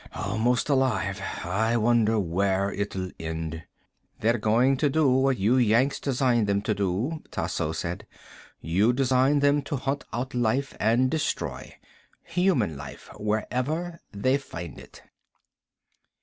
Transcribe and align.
Almost 0.15 0.67
alive. 0.67 1.21
I 1.43 1.77
wonder 1.77 2.19
where 2.19 2.71
it'll 2.71 3.11
end." 3.19 3.61
"They're 4.19 4.39
doing 4.39 4.75
what 4.81 5.37
you 5.37 5.57
Yanks 5.57 5.99
designed 5.99 6.47
them 6.47 6.63
to 6.63 6.73
do," 6.73 7.21
Tasso 7.29 7.71
said. 7.71 8.07
"You 8.59 8.93
designed 8.93 9.43
them 9.43 9.61
to 9.61 9.75
hunt 9.75 10.03
out 10.11 10.33
life 10.33 10.75
and 10.79 11.11
destroy. 11.11 11.77
Human 12.23 12.75
life. 12.75 13.11
Wherever 13.19 13.99
they 14.11 14.39
find 14.39 14.79
it." 14.79 15.03